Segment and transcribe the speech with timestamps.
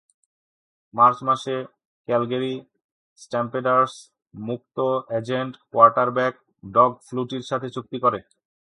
[0.93, 1.55] March মাসে
[2.07, 2.53] Calgary
[3.19, 3.93] Stampeders
[4.41, 4.77] মুক্ত
[5.19, 6.33] agent quarterback
[6.67, 8.19] Doug ফ্লুটির সাথে চুক্তি করে।